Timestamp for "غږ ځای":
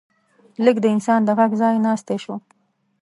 1.37-1.75